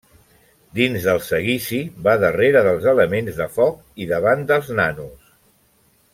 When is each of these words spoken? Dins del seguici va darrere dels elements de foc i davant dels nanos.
Dins 0.77 1.03
del 1.09 1.19
seguici 1.25 1.81
va 2.07 2.15
darrere 2.23 2.65
dels 2.69 2.87
elements 2.93 3.37
de 3.43 3.47
foc 3.59 4.03
i 4.05 4.09
davant 4.15 4.43
dels 4.55 4.73
nanos. 4.81 5.31